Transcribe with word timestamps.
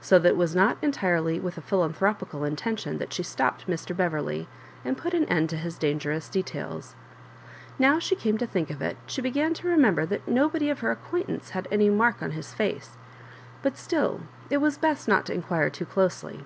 So 0.00 0.18
that 0.18 0.30
it 0.30 0.36
was 0.36 0.56
not 0.56 0.78
entirely 0.82 1.38
with 1.38 1.56
a 1.56 1.60
philanthropical 1.60 2.42
intention 2.42 2.98
that 2.98 3.12
she 3.12 3.22
stopped 3.22 3.68
Mr. 3.68 3.96
Beverley 3.96 4.48
and 4.84 4.98
put 4.98 5.14
an 5.14 5.26
end 5.26 5.48
to 5.50 5.56
bis 5.58 5.78
dangerous 5.78 6.28
detaila 6.28 6.92
Now 7.78 8.00
she 8.00 8.16
came 8.16 8.36
to 8.38 8.48
think 8.48 8.70
of 8.70 8.82
it, 8.82 8.96
she 9.06 9.22
began 9.22 9.54
to 9.54 9.68
remember 9.68 10.04
that 10.06 10.26
nobody 10.26 10.70
of 10.70 10.80
her 10.80 10.90
acquaintance 10.90 11.50
had 11.50 11.68
any 11.70 11.88
mark 11.88 12.20
on 12.20 12.32
his 12.32 12.52
face; 12.52 12.98
but 13.62 13.78
still 13.78 14.22
it 14.50 14.56
was 14.56 14.76
best 14.76 15.06
not 15.06 15.24
to 15.26 15.34
inquire 15.34 15.70
too 15.70 15.86
closely. 15.86 16.44